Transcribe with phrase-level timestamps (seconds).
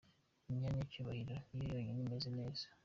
[0.49, 2.65] Imyanya y’icyubahiro ni yo yonyine imeze neza.